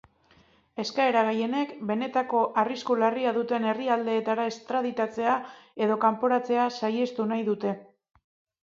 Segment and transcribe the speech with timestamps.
[0.83, 5.37] Eskaera gehienek benetako arrisku larria duten herrialdeetara estraditatzea
[5.89, 7.79] edo kanporatzea saihestu nahi dute.